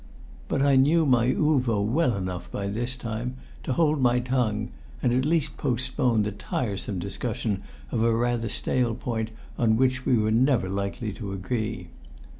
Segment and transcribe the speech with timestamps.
[0.47, 5.13] But I knew my Uvo well enough by this time to hold my tongue, and
[5.13, 9.29] at least postpone the tiresome discussion of a rather stale point
[9.59, 11.89] on which we were never likely to agree.